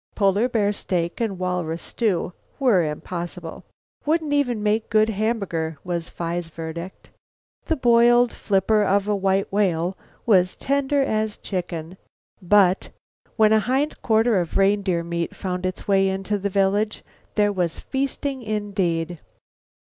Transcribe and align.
Polar 0.15 0.49
bear 0.49 0.73
steak 0.73 1.21
and 1.21 1.37
walrus 1.37 1.79
stew 1.79 2.33
were 2.57 2.83
impossible. 2.83 3.63
"Wouldn't 4.03 4.33
even 4.33 4.63
make 4.63 4.89
good 4.89 5.09
hamburger," 5.09 5.77
was 5.83 6.09
Phi's 6.09 6.49
verdict. 6.49 7.11
The 7.65 7.75
boiled 7.75 8.33
flipper 8.33 8.81
of 8.81 9.07
a 9.07 9.15
white 9.15 9.51
whale 9.51 9.95
was 10.25 10.55
tender 10.55 11.03
as 11.03 11.37
chicken. 11.37 11.97
But 12.41 12.89
when 13.35 13.53
a 13.53 13.59
hind 13.59 14.01
quarter 14.01 14.39
of 14.41 14.57
reindeer 14.57 15.03
meat 15.03 15.35
found 15.35 15.67
its 15.67 15.87
way 15.87 16.09
into 16.09 16.39
the 16.39 16.49
village 16.49 17.03
there 17.35 17.53
was 17.53 17.77
feasting 17.77 18.41
indeed. 18.41 19.19